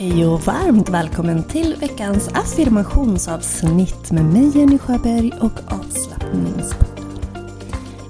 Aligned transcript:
Hej 0.00 0.26
och 0.26 0.40
varmt 0.40 0.88
välkommen 0.88 1.44
till 1.44 1.76
veckans 1.76 2.28
affirmationsavsnitt 2.28 4.10
med 4.10 4.24
mig 4.24 4.58
Jenny 4.58 4.78
Sjöberg 4.78 5.32
och 5.40 5.72
avslappningspodden. 5.72 7.20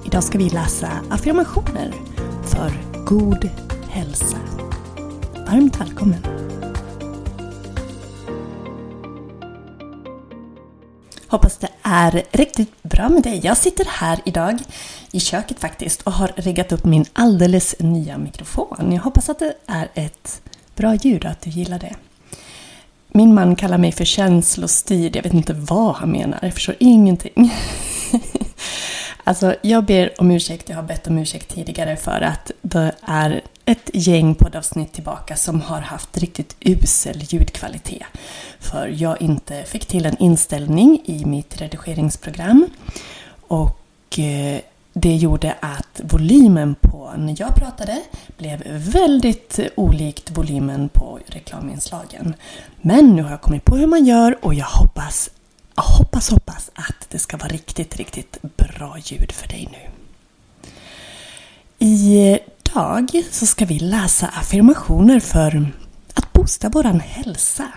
Idag 0.06 0.24
ska 0.24 0.38
vi 0.38 0.50
läsa 0.50 0.90
affirmationer 1.10 1.94
för 2.44 2.72
god 3.04 3.50
hälsa. 3.88 4.36
Varmt 5.46 5.80
välkommen! 5.80 6.26
Hoppas 11.26 11.58
det 11.58 11.70
är 11.82 12.22
riktigt 12.30 12.82
bra 12.82 13.08
med 13.08 13.22
dig. 13.22 13.40
Jag 13.44 13.56
sitter 13.56 13.84
här 13.88 14.20
idag 14.24 14.58
i 15.12 15.20
köket 15.20 15.60
faktiskt 15.60 16.02
och 16.02 16.12
har 16.12 16.32
riggat 16.36 16.72
upp 16.72 16.84
min 16.84 17.04
alldeles 17.12 17.74
nya 17.78 18.18
mikrofon. 18.18 18.92
Jag 18.92 19.02
hoppas 19.02 19.28
att 19.28 19.38
det 19.38 19.54
är 19.66 19.88
ett 19.94 20.42
bra 20.80 20.94
ljud 20.94 21.24
att 21.24 21.40
du 21.40 21.50
gillar 21.50 21.78
det. 21.78 21.94
Min 23.08 23.34
man 23.34 23.56
kallar 23.56 23.78
mig 23.78 23.92
för 23.92 24.04
känslostyrd. 24.04 25.16
Jag 25.16 25.22
vet 25.22 25.34
inte 25.34 25.52
vad 25.52 25.94
han 25.94 26.10
menar. 26.10 26.38
Jag 26.42 26.54
förstår 26.54 26.74
ingenting. 26.78 27.52
alltså, 29.24 29.54
jag 29.62 29.84
ber 29.84 30.20
om 30.20 30.30
ursäkt. 30.30 30.68
Jag 30.68 30.76
har 30.76 30.82
bett 30.82 31.06
om 31.06 31.18
ursäkt 31.18 31.54
tidigare 31.54 31.96
för 31.96 32.20
att 32.20 32.50
det 32.62 32.92
är 33.02 33.40
ett 33.64 33.90
gäng 33.92 34.34
poddavsnitt 34.34 34.92
tillbaka 34.92 35.36
som 35.36 35.60
har 35.60 35.80
haft 35.80 36.18
riktigt 36.18 36.56
usel 36.60 37.22
ljudkvalitet. 37.22 38.06
För 38.60 38.88
jag 38.88 39.22
inte 39.22 39.62
fick 39.62 39.86
till 39.86 40.06
en 40.06 40.16
inställning 40.18 41.02
i 41.04 41.24
mitt 41.24 41.60
redigeringsprogram. 41.60 42.66
Och 43.48 44.18
eh, 44.18 44.60
det 44.92 45.16
gjorde 45.16 45.56
att 45.60 46.00
volymen 46.04 46.74
på 46.74 47.12
när 47.16 47.36
jag 47.38 47.54
pratade 47.54 48.02
blev 48.36 48.62
väldigt 48.68 49.60
olikt 49.76 50.30
volymen 50.30 50.88
på 50.88 51.18
reklaminslagen. 51.26 52.34
Men 52.80 53.16
nu 53.16 53.22
har 53.22 53.30
jag 53.30 53.40
kommit 53.40 53.64
på 53.64 53.76
hur 53.76 53.86
man 53.86 54.04
gör 54.04 54.44
och 54.44 54.54
jag 54.54 54.66
hoppas, 54.66 55.30
jag 55.74 55.82
hoppas, 55.82 56.30
hoppas 56.30 56.70
att 56.74 57.06
det 57.08 57.18
ska 57.18 57.36
vara 57.36 57.48
riktigt, 57.48 57.96
riktigt 57.96 58.38
bra 58.42 58.98
ljud 58.98 59.32
för 59.32 59.48
dig 59.48 59.68
nu. 59.72 59.90
Idag 61.78 63.22
så 63.30 63.46
ska 63.46 63.64
vi 63.64 63.78
läsa 63.78 64.26
affirmationer 64.26 65.20
för 65.20 65.70
att 66.14 66.32
boosta 66.32 66.68
våran 66.68 67.00
hälsa. 67.00 67.68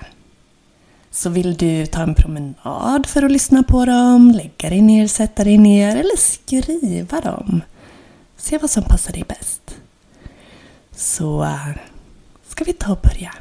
Så 1.16 1.30
vill 1.30 1.58
du 1.58 1.86
ta 1.86 2.02
en 2.02 2.16
promenad 2.16 3.06
för 3.06 3.24
att 3.24 3.32
lyssna 3.32 3.64
på 3.64 3.86
dem, 3.86 4.32
lägga 4.32 4.70
dig 4.70 4.82
ner, 4.82 5.08
sätta 5.08 5.44
dig 5.44 5.58
ner 5.58 5.96
eller 5.96 6.18
skriva 6.18 7.22
dem. 7.22 7.62
Se 8.38 8.58
vad 8.58 8.70
som 8.70 8.84
passar 8.84 9.14
dig 9.14 9.24
bäst. 9.28 9.76
Så 10.96 11.44
eh, 11.44 11.70
ska 12.48 12.64
vi 12.64 12.74
ta 12.74 12.92
och 12.92 13.00
börja. 13.04 13.34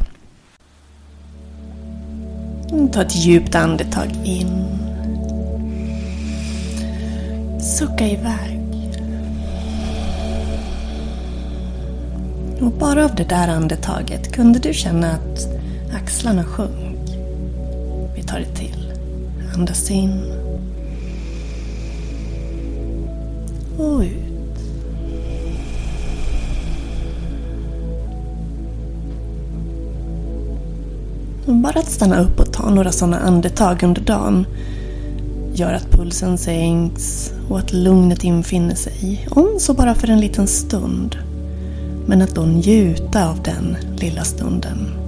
Mm, 2.71 2.91
ta 2.91 3.03
ett 3.03 3.17
djupt 3.17 3.55
andetag 3.55 4.09
in. 4.25 4.65
Sucka 7.61 8.07
iväg. 8.07 8.61
Och 12.61 12.73
bara 12.73 13.05
av 13.05 13.15
det 13.15 13.29
där 13.29 13.49
andetaget 13.49 14.33
kunde 14.33 14.59
du 14.59 14.75
känna 14.75 15.11
att 15.11 15.49
axlarna 15.95 16.45
sjönk. 16.45 16.92
Ta 18.33 18.39
tar 18.39 18.45
det 18.45 18.55
till. 18.55 18.93
Andas 19.55 19.91
in. 19.91 20.23
Och 23.79 24.01
ut. 24.01 24.59
Och 31.47 31.55
bara 31.55 31.79
att 31.79 31.91
stanna 31.91 32.21
upp 32.21 32.41
och 32.41 32.53
ta 32.53 32.71
några 32.71 32.93
sådana 32.93 33.19
andetag 33.19 33.83
under 33.83 34.03
dagen 34.03 34.47
gör 35.55 35.73
att 35.73 35.91
pulsen 35.91 36.39
sänks 36.39 37.33
och 37.49 37.59
att 37.59 37.73
lugnet 37.73 38.25
infinner 38.25 38.75
sig. 38.75 39.29
Om 39.31 39.57
så 39.59 39.75
bara 39.75 39.95
för 39.95 40.11
en 40.11 40.21
liten 40.21 40.47
stund. 40.47 41.17
Men 42.07 42.23
att 42.23 42.35
då 42.35 42.43
njuta 42.43 43.29
av 43.29 43.43
den 43.43 43.77
lilla 43.97 44.25
stunden. 44.25 45.02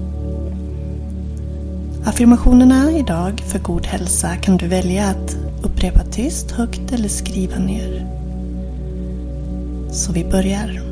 Affirmationerna 2.07 2.93
idag 2.93 3.41
för 3.47 3.59
god 3.59 3.87
hälsa 3.87 4.37
kan 4.37 4.57
du 4.57 4.69
välja 4.69 5.07
att 5.07 5.37
upprepa 5.63 6.05
tyst, 6.05 6.51
högt 6.51 6.93
eller 6.93 7.09
skriva 7.09 7.57
ner. 7.59 8.07
Så 9.91 10.13
vi 10.13 10.25
börjar. 10.25 10.83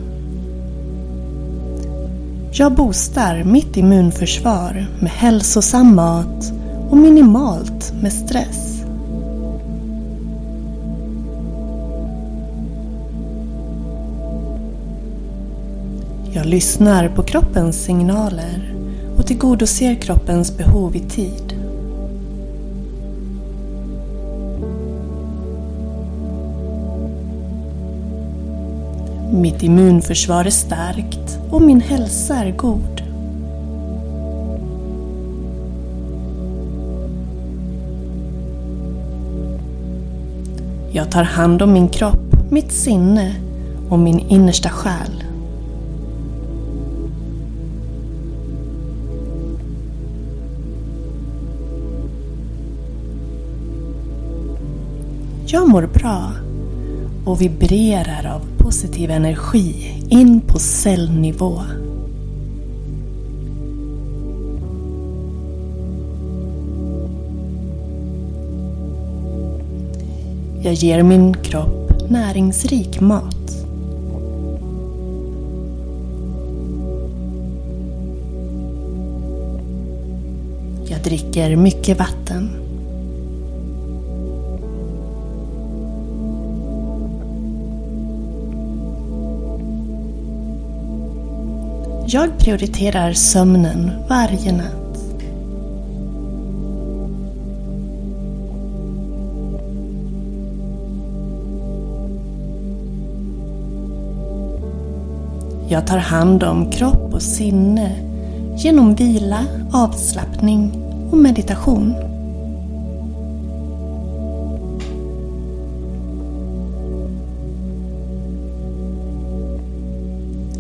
Jag 2.53 2.75
boostar 2.75 3.45
mitt 3.45 3.77
immunförsvar 3.77 4.87
med 5.01 5.11
hälsosam 5.11 5.97
mat 5.97 6.53
och 6.91 6.97
minimalt 6.97 7.93
med 8.03 8.13
stress. 8.13 8.83
Jag 16.35 16.47
lyssnar 16.47 17.09
på 17.09 17.23
kroppens 17.23 17.77
signaler 17.77 18.82
och 19.23 19.29
tillgodoser 19.29 19.95
kroppens 19.95 20.57
behov 20.57 20.97
i 20.97 21.01
tid. 21.01 21.55
Mitt 29.33 29.63
immunförsvar 29.63 30.45
är 30.45 30.51
starkt 30.51 31.39
och 31.51 31.63
min 31.63 31.81
hälsa 31.81 32.37
är 32.37 32.57
god. 32.57 33.03
Jag 40.93 41.11
tar 41.11 41.23
hand 41.23 41.63
om 41.63 41.73
min 41.73 41.89
kropp, 41.89 42.51
mitt 42.51 42.73
sinne 42.73 43.35
och 43.89 43.99
min 43.99 44.19
innersta 44.19 44.69
själ. 44.69 45.22
Jag 55.53 55.69
mår 55.69 55.87
bra 55.87 56.33
och 57.25 57.41
vibrerar 57.41 58.35
av 58.35 58.41
positiv 58.59 59.11
energi 59.11 60.03
in 60.09 60.41
på 60.41 60.59
cellnivå. 60.59 61.61
Jag 70.63 70.75
ger 70.75 71.03
min 71.03 71.35
kropp 71.35 72.11
näringsrik 72.11 73.01
mat. 73.01 73.67
Jag 80.87 81.03
dricker 81.03 81.57
mycket 81.57 81.99
vatten. 81.99 82.51
Jag 92.15 92.39
prioriterar 92.39 93.13
sömnen 93.13 93.91
varje 94.09 94.53
natt. 94.53 94.99
Jag 105.69 105.87
tar 105.87 105.99
hand 105.99 106.43
om 106.43 106.71
kropp 106.71 107.15
och 107.15 107.23
sinne 107.23 107.93
genom 108.57 108.95
vila, 108.95 109.47
avslappning 109.73 110.73
och 111.11 111.19
meditation. 111.19 112.12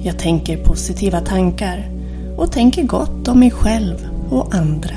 Jag 0.04 0.18
tänker 0.18 0.56
positiva 0.56 1.20
tankar 1.20 1.88
och 2.36 2.52
tänker 2.52 2.82
gott 2.82 3.28
om 3.28 3.38
mig 3.38 3.50
själv 3.50 4.08
och 4.30 4.54
andra. 4.54 4.94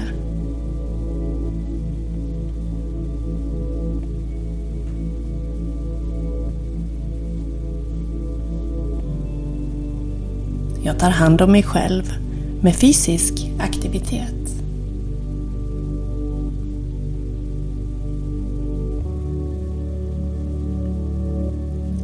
Jag 10.83 10.99
tar 10.99 11.09
hand 11.09 11.41
om 11.41 11.51
mig 11.51 11.63
själv 11.63 12.13
med 12.61 12.75
fysisk 12.75 13.33
aktivitet. 13.59 14.35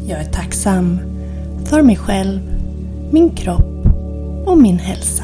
Jag 0.08 0.20
är 0.20 0.32
tacksam 0.32 1.00
för 1.66 1.82
mig 1.82 1.96
själv, 1.96 2.51
min 3.12 3.30
kropp 3.30 3.86
och 4.46 4.58
min 4.58 4.80
hälsa. 4.80 5.24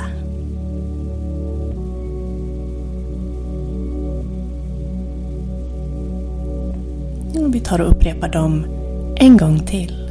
Och 7.46 7.56
vi 7.56 7.60
tar 7.60 7.82
och 7.82 7.92
upprepar 7.92 8.30
dem 8.30 8.66
en 9.16 9.38
gång 9.38 9.60
till. 9.60 10.10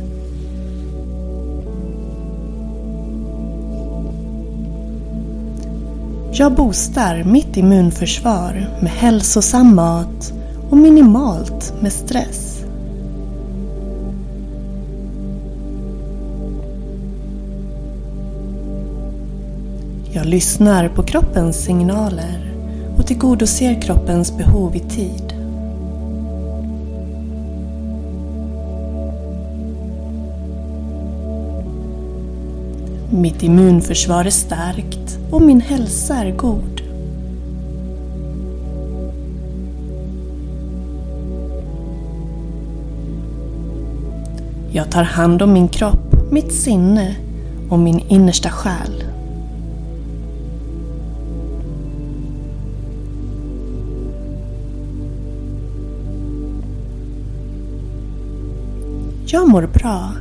Jag 6.33 6.55
boostar 6.55 7.25
mitt 7.25 7.57
immunförsvar 7.57 8.69
med 8.81 8.91
hälsosam 8.91 9.75
mat 9.75 10.33
och 10.71 10.77
minimalt 10.77 11.73
med 11.81 11.93
stress. 11.93 12.56
Jag 20.17 20.27
lyssnar 20.27 20.89
på 20.89 21.03
kroppens 21.03 21.57
signaler 21.57 22.55
och 22.99 23.07
tillgodoser 23.07 23.83
kroppens 23.83 24.37
behov 24.37 24.77
i 24.77 24.81
tid. 24.81 25.35
Mitt 33.11 33.43
immunförsvar 33.43 34.25
är 34.25 34.31
starkt 34.31 35.19
och 35.31 35.43
min 35.43 35.61
hälsa 35.61 36.15
är 36.15 36.37
god. 36.37 36.83
Jag 44.73 44.91
tar 44.91 45.03
hand 45.03 45.43
om 45.43 45.53
min 45.53 45.69
kropp, 45.69 46.31
mitt 46.31 46.53
sinne 46.53 47.17
och 47.71 47.79
min 47.79 48.01
innersta 48.09 48.51
själ. 48.51 49.06
Jag 59.29 59.49
mår 59.49 59.67
bra 59.67 60.13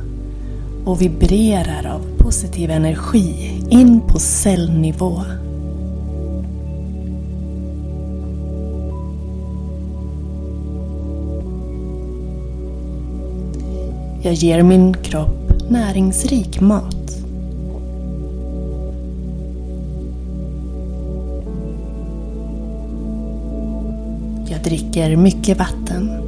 och 0.84 1.02
vibrerar 1.02 1.86
av 1.94 2.18
positiv 2.18 2.70
energi 2.70 3.62
in 3.70 4.00
på 4.00 4.18
cellnivå. 4.18 5.22
Jag 14.22 14.34
ger 14.34 14.62
min 14.62 14.94
kropp 14.94 15.70
näringsrik 15.70 16.60
mat. 16.60 17.18
Jag 24.50 24.62
dricker 24.62 25.16
mycket 25.16 25.58
vatten. 25.58 26.25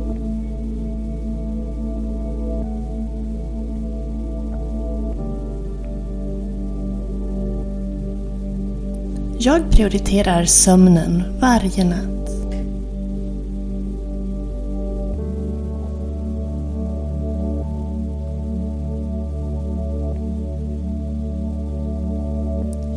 Jag 9.49 9.71
prioriterar 9.71 10.45
sömnen 10.45 11.39
varje 11.41 11.85
natt. 11.85 12.31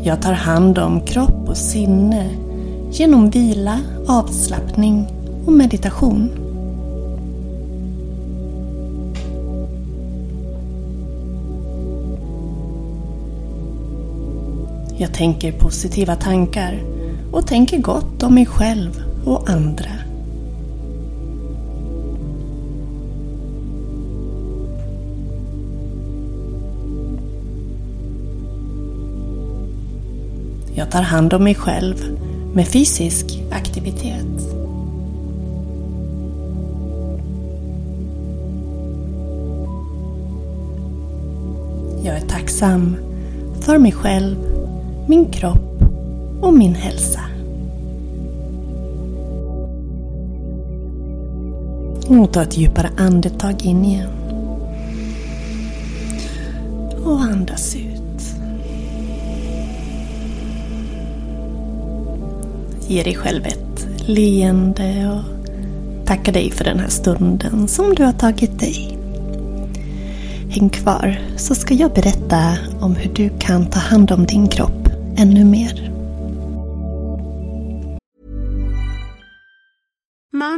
Jag 0.04 0.22
tar 0.22 0.34
hand 0.34 0.78
om 0.78 1.02
kropp 1.06 1.50
och 1.50 1.58
sinne 1.58 2.30
genom 2.92 3.30
vila, 3.30 3.80
avslappning 4.08 5.08
och 5.46 5.54
meditation. 5.54 6.41
Jag 15.02 15.14
tänker 15.14 15.52
positiva 15.52 16.16
tankar 16.16 16.84
och 17.32 17.48
tänker 17.48 17.78
gott 17.78 18.24
om 18.24 18.36
mig 18.36 18.46
själv 18.46 19.04
och 19.26 19.50
andra. 19.50 19.90
Jag 30.76 30.92
tar 30.92 31.02
hand 31.02 31.34
om 31.34 31.44
mig 31.44 31.56
själv 31.56 32.18
med 32.54 32.68
fysisk 32.68 33.26
aktivitet. 33.52 34.56
Jag 42.04 42.16
är 42.16 42.28
tacksam 42.28 42.96
för 43.62 43.78
mig 43.78 43.92
själv, 43.92 44.51
min 45.08 45.26
kropp 45.26 45.82
och 46.42 46.54
min 46.54 46.76
hälsa. 46.76 47.20
Och 52.08 52.34
ta 52.34 52.42
ett 52.42 52.58
djupare 52.58 52.90
andetag 52.98 53.66
in 53.66 53.86
igen. 53.86 54.10
Och 57.06 57.22
andas 57.22 57.76
ut. 57.76 58.36
Ge 62.88 63.04
dig 63.04 63.16
själv 63.16 63.46
ett 63.46 63.88
leende 64.06 65.10
och 65.10 65.42
tacka 66.08 66.32
dig 66.32 66.52
för 66.52 66.64
den 66.64 66.80
här 66.80 66.90
stunden 66.90 67.68
som 67.68 67.96
du 67.96 68.04
har 68.04 68.14
tagit 68.14 68.60
dig. 68.60 68.98
Häng 70.50 70.70
kvar 70.70 71.20
så 71.38 71.56
ska 71.56 71.74
jag 71.74 71.94
berätta 71.94 72.58
om 72.82 72.96
hur 72.96 73.14
du 73.14 73.30
kan 73.40 73.66
ta 73.66 73.80
hand 73.80 74.12
om 74.12 74.26
din 74.26 74.48
kropp 74.48 74.81
ännu 75.22 75.44
mer. 75.46 75.91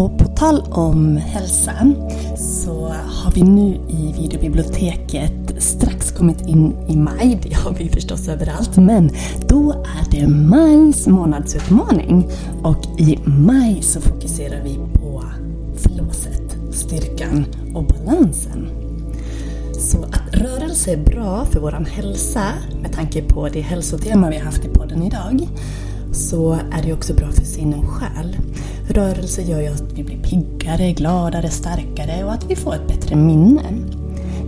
Och 0.00 0.18
på 0.18 0.24
tal 0.24 0.60
om 0.70 1.16
hälsa 1.16 1.92
så 2.36 2.88
har 2.88 3.32
vi 3.32 3.42
nu 3.42 3.74
i 3.88 4.12
videobiblioteket 4.20 5.62
strax 5.62 6.10
kommit 6.10 6.40
in 6.46 6.76
i 6.88 6.96
maj. 6.96 7.40
Det 7.42 7.54
har 7.54 7.72
vi 7.72 7.88
förstås 7.88 8.28
överallt. 8.28 8.76
Men 8.76 9.10
då 9.48 9.72
är 9.72 10.10
det 10.10 10.28
majs 10.28 11.06
månadsutmaning. 11.06 12.28
Och 12.62 13.00
i 13.00 13.18
maj 13.24 13.82
så 13.82 14.00
fokuserar 14.00 14.62
vi 14.64 14.74
på 14.74 15.24
flåset, 15.76 16.56
styrkan 16.70 17.44
och 17.74 17.84
balansen. 17.84 18.68
Så 19.78 20.02
att 20.02 20.34
rörelse 20.34 20.92
är 20.92 21.04
bra 21.04 21.44
för 21.44 21.60
vår 21.60 21.72
hälsa 21.72 22.44
med 22.82 22.92
tanke 22.92 23.22
på 23.22 23.48
det 23.48 23.60
hälsotema 23.60 24.30
vi 24.30 24.36
har 24.36 24.44
haft 24.44 24.64
i 24.64 24.68
podden 24.68 25.02
idag 25.02 25.48
så 26.12 26.52
är 26.52 26.82
det 26.82 26.92
också 26.92 27.14
bra 27.14 27.30
för 27.30 27.44
sin 27.44 27.74
och 27.74 27.88
själ. 27.88 28.36
Rörelse 28.94 29.42
gör 29.42 29.60
ju 29.60 29.66
att 29.66 29.92
vi 29.92 30.04
blir 30.04 30.18
piggare, 30.22 30.92
gladare, 30.92 31.50
starkare 31.50 32.24
och 32.24 32.32
att 32.32 32.50
vi 32.50 32.56
får 32.56 32.74
ett 32.74 32.88
bättre 32.88 33.16
minne. 33.16 33.62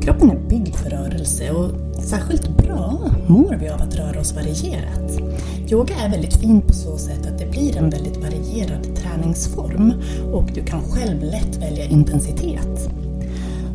Kroppen 0.02 0.30
är 0.30 0.48
byggd 0.48 0.74
för 0.74 0.90
rörelse 0.90 1.50
och 1.50 1.70
särskilt 2.02 2.48
bra 2.48 2.98
mår 3.26 3.56
vi 3.60 3.68
av 3.68 3.82
att 3.82 3.94
röra 3.94 4.20
oss 4.20 4.32
varierat. 4.32 5.20
Yoga 5.70 5.94
är 5.94 6.10
väldigt 6.10 6.36
fint 6.36 6.66
på 6.66 6.72
så 6.72 6.98
sätt 6.98 7.26
att 7.26 7.38
det 7.38 7.50
blir 7.50 7.76
en 7.76 7.90
väldigt 7.90 8.16
varierad 8.16 8.96
träningsform 8.96 9.92
och 10.32 10.50
du 10.54 10.64
kan 10.64 10.82
själv 10.82 11.22
lätt 11.22 11.56
välja 11.56 11.84
intensitet. 11.84 12.90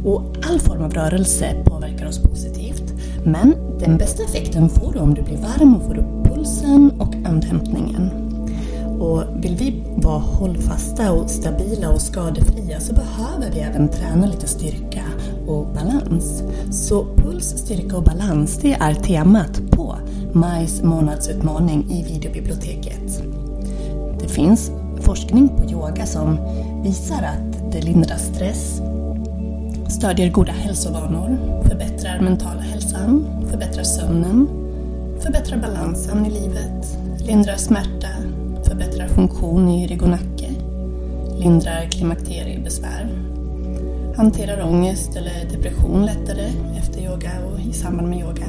Och 0.06 0.22
all 0.50 0.60
form 0.60 0.82
av 0.82 0.94
rörelse 0.94 1.64
påverkar 1.66 2.08
oss 2.08 2.20
positivt 2.20 2.94
men 3.24 3.56
den 3.80 3.98
bästa 3.98 4.24
effekten 4.24 4.70
får 4.70 4.94
du 4.94 5.00
om 5.00 5.14
du 5.14 5.22
blir 5.22 5.38
varm 5.38 5.76
och 5.76 5.84
får 5.84 5.98
upp 5.98 6.34
pulsen 6.34 6.92
och 7.00 7.16
andhämtningen. 7.16 8.27
Och 9.00 9.24
vill 9.44 9.56
vi 9.56 9.84
vara 9.96 10.20
hållfasta 10.20 11.12
och 11.12 11.30
stabila 11.30 11.90
och 11.90 12.02
skadefria 12.02 12.80
så 12.80 12.94
behöver 12.94 13.52
vi 13.54 13.60
även 13.60 13.90
träna 13.90 14.28
lite 14.28 14.48
styrka 14.48 15.04
och 15.48 15.68
balans. 15.68 16.44
Så 16.72 17.06
puls, 17.16 17.46
styrka 17.46 17.98
och 17.98 18.04
balans, 18.04 18.58
det 18.62 18.74
är 18.74 18.94
temat 18.94 19.62
på 19.72 19.96
majs 20.34 20.82
månadsutmaning 20.84 21.92
i 21.92 22.04
videobiblioteket. 22.04 23.24
Det 24.20 24.28
finns 24.28 24.72
forskning 25.02 25.50
på 25.50 25.72
yoga 25.72 26.06
som 26.06 26.38
visar 26.84 27.24
att 27.24 27.72
det 27.72 27.82
lindrar 27.82 28.18
stress, 28.18 28.82
stödjer 29.90 30.32
goda 30.32 30.52
hälsovanor, 30.52 31.38
förbättrar 31.70 32.20
mentala 32.20 32.62
hälsan, 32.62 33.26
förbättrar 33.50 33.84
sömnen, 33.84 34.48
förbättrar 35.20 35.58
balansen 35.58 36.26
i 36.26 36.30
livet, 36.30 36.98
lindrar 37.28 37.56
smärta, 37.56 38.08
funktion 39.18 39.70
i 39.70 39.88
rygg 39.88 40.04
och 40.04 40.10
nacke, 40.10 40.50
lindrar 41.40 41.86
klimakteriebesvär, 41.92 43.10
hanterar 44.16 44.66
ångest 44.66 45.16
eller 45.16 45.50
depression 45.52 46.06
lättare 46.06 46.52
efter 46.78 47.02
yoga 47.02 47.32
och 47.52 47.60
i 47.60 47.74
samband 47.74 48.10
med 48.10 48.20
yoga. 48.20 48.46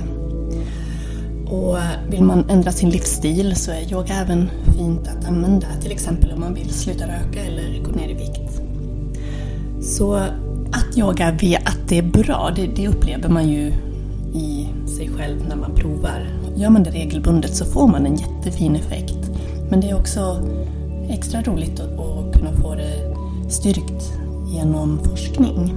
Och 1.46 1.78
vill 2.10 2.22
man 2.22 2.50
ändra 2.50 2.72
sin 2.72 2.90
livsstil 2.90 3.56
så 3.56 3.70
är 3.70 3.92
yoga 3.92 4.14
även 4.14 4.50
fint 4.76 5.08
att 5.08 5.28
använda, 5.28 5.66
till 5.82 5.92
exempel 5.92 6.32
om 6.32 6.40
man 6.40 6.54
vill 6.54 6.70
sluta 6.70 7.04
röka 7.04 7.44
eller 7.44 7.82
gå 7.82 7.90
ner 7.90 8.08
i 8.08 8.14
vikt. 8.14 8.60
Så 9.82 10.14
att 10.72 10.98
yoga 10.98 11.30
vet 11.40 11.68
att 11.68 11.88
det 11.88 11.98
är 11.98 12.02
bra, 12.02 12.52
det, 12.56 12.66
det 12.66 12.88
upplever 12.88 13.28
man 13.28 13.48
ju 13.48 13.72
i 14.34 14.68
sig 14.96 15.10
själv 15.16 15.48
när 15.48 15.56
man 15.56 15.74
provar. 15.74 16.26
Gör 16.56 16.70
man 16.70 16.82
det 16.82 16.90
regelbundet 16.90 17.56
så 17.56 17.64
får 17.64 17.88
man 17.88 18.06
en 18.06 18.16
jättefin 18.16 18.76
effekt. 18.76 19.17
Men 19.70 19.80
det 19.80 19.90
är 19.90 19.96
också 19.96 20.48
extra 21.08 21.42
roligt 21.42 21.80
att, 21.80 22.32
kunna 22.32 22.52
få 22.52 22.74
det 22.74 23.14
styrkt 23.48 24.12
genom 24.46 24.98
forskning. 25.04 25.74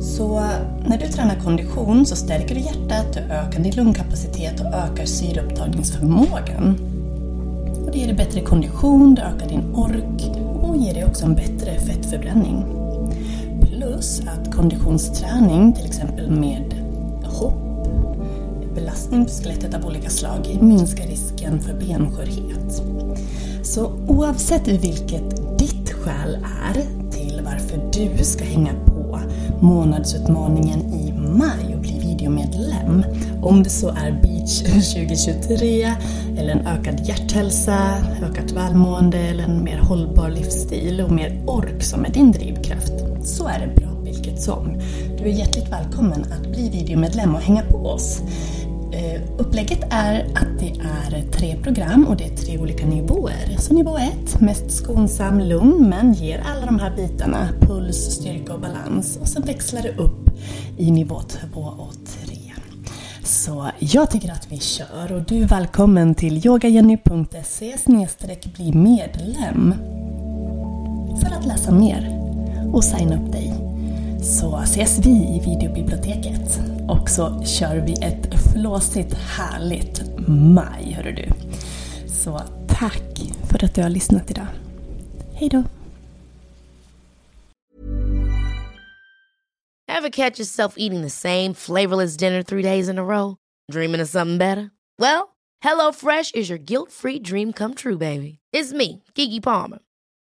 Så 0.00 0.40
när 0.86 0.98
du 0.98 1.06
tränar 1.06 1.40
kondition 1.44 2.06
så 2.06 2.16
stärker 2.16 2.54
du 2.54 2.60
hjärtat, 2.60 3.12
du 3.12 3.20
ökar 3.20 3.60
din 3.60 3.76
lungkapacitet 3.76 4.60
och 4.60 4.66
ökar 4.66 5.04
syreupptagningsförmågan. 5.04 6.78
Och 7.86 7.92
det 7.92 7.98
ger 7.98 8.06
dig 8.06 8.16
bättre 8.16 8.40
kondition, 8.40 9.14
det 9.14 9.22
ökar 9.22 9.48
din 9.48 9.74
ork 9.74 10.30
och 10.62 10.76
ger 10.76 10.94
dig 10.94 11.04
också 11.04 11.26
en 11.26 11.34
bättre 11.34 11.78
fettförbränning. 11.78 12.64
Plus 13.60 14.20
att 14.20 14.54
konditionsträning, 14.54 15.72
till 15.72 15.86
exempel 15.86 16.30
med 16.30 16.77
belastning 18.88 19.24
på 19.24 19.30
skelettet 19.30 19.74
av 19.74 19.86
olika 19.86 20.10
slag, 20.10 20.58
minskar 20.60 21.06
risken 21.06 21.60
för 21.60 21.74
benskörhet. 21.74 22.82
Så 23.62 23.92
oavsett 24.06 24.68
vilket 24.68 25.58
ditt 25.58 25.92
skäl 25.92 26.38
är 26.68 26.74
till 27.10 27.40
varför 27.44 27.90
du 27.92 28.24
ska 28.24 28.44
hänga 28.44 28.72
på 28.86 29.20
månadsutmaningen 29.60 30.80
i 30.80 31.12
maj 31.12 31.74
och 31.74 31.80
bli 31.80 31.98
videomedlem, 31.98 33.04
om 33.42 33.62
det 33.62 33.70
så 33.70 33.88
är 33.88 34.22
Beach 34.22 34.62
2023 34.94 35.92
eller 36.38 36.52
en 36.52 36.66
ökad 36.66 37.00
hjärthälsa, 37.08 37.78
ökat 38.22 38.52
välmående 38.52 39.18
eller 39.18 39.44
en 39.44 39.64
mer 39.64 39.78
hållbar 39.78 40.30
livsstil 40.30 41.00
och 41.00 41.12
mer 41.12 41.42
ork 41.46 41.82
som 41.82 42.04
är 42.04 42.10
din 42.10 42.32
drivkraft, 42.32 42.92
så 43.24 43.48
är 43.48 43.58
det 43.60 43.80
bra 43.80 43.88
vilket 44.04 44.42
som. 44.42 44.80
Du 45.18 45.24
är 45.24 45.32
hjärtligt 45.32 45.72
välkommen 45.72 46.24
att 46.32 46.50
bli 46.52 46.70
videomedlem 46.70 47.34
och 47.34 47.40
hänga 47.40 47.62
på 47.62 47.76
oss. 47.76 48.20
Upplägget 49.38 49.84
är 49.90 50.24
att 50.34 50.58
det 50.58 50.70
är 50.70 51.22
tre 51.32 51.56
program 51.62 52.06
och 52.06 52.16
det 52.16 52.24
är 52.24 52.36
tre 52.36 52.58
olika 52.58 52.86
nivåer. 52.86 53.56
Så 53.58 53.74
nivå 53.74 53.98
ett, 53.98 54.40
mest 54.40 54.70
skonsam, 54.70 55.40
lugn, 55.40 55.88
men 55.88 56.12
ger 56.12 56.42
alla 56.46 56.66
de 56.66 56.78
här 56.78 56.96
bitarna, 56.96 57.48
puls, 57.60 57.96
styrka 57.96 58.54
och 58.54 58.60
balans. 58.60 59.18
Och 59.20 59.28
sen 59.28 59.42
växlar 59.42 59.82
det 59.82 59.96
upp 59.96 60.30
i 60.76 60.90
nivå 60.90 61.20
två 61.20 61.60
och 61.60 61.94
tre. 62.06 62.52
Så 63.24 63.70
jag 63.78 64.10
tycker 64.10 64.32
att 64.32 64.52
vi 64.52 64.58
kör 64.58 65.12
och 65.12 65.22
du 65.22 65.42
är 65.42 65.46
välkommen 65.46 66.14
till 66.14 66.46
yogajenny.se 66.46 67.76
bli 68.56 68.72
medlem 68.72 69.74
för 71.20 71.38
att 71.38 71.46
läsa 71.46 71.72
mer 71.72 72.20
och 72.72 72.84
signa 72.84 73.16
upp 73.16 73.32
dig. 73.32 73.67
Så 74.22 74.56
ses 74.62 74.98
vi 75.06 75.10
i 75.10 75.40
videobiblioteket 75.44 76.60
och 76.88 77.10
så 77.10 77.44
kör 77.44 77.76
vi 77.76 77.92
ett 77.92 78.52
flåsigt 78.52 79.14
härligt 79.14 80.02
maj, 80.28 80.92
hörru 80.92 81.12
du. 81.12 81.28
Så 82.08 82.40
tack 82.68 83.20
för 83.50 83.64
att 83.64 83.74
du 83.74 83.82
har 83.82 83.88
lyssnat 83.90 84.30
idag. 84.30 84.46
Hej 85.34 85.48
då! 85.48 85.62
Have 89.88 90.10
catch 90.10 90.38
yourself 90.38 90.74
eating 90.76 91.02
the 91.02 91.10
same 91.10 91.54
flavorless 91.54 92.16
dinner 92.16 92.42
three 92.42 92.62
days 92.62 92.88
in 92.88 92.98
a 92.98 93.04
row? 93.04 93.36
Dreaming 93.72 94.02
of 94.02 94.08
something 94.08 94.38
better? 94.38 94.70
Well, 94.98 95.28
Hello 95.60 95.92
Fresh 95.92 96.34
is 96.34 96.48
your 96.50 96.58
guilt-free 96.58 97.18
dream 97.18 97.52
come 97.52 97.74
true, 97.74 97.98
baby. 97.98 98.38
It's 98.52 98.72
me, 98.72 99.02
Gigi 99.14 99.40
Palmer. 99.40 99.78